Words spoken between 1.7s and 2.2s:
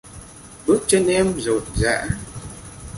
rã...